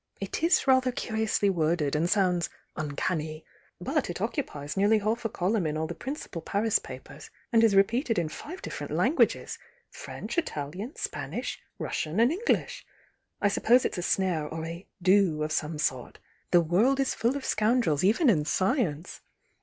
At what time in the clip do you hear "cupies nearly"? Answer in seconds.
4.33-4.97